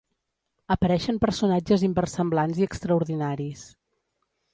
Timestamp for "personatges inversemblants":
1.25-2.61